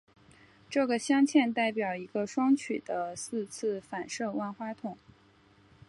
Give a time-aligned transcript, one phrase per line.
[0.67, 4.97] 这个镶嵌代表一个双曲的四次反射万花筒。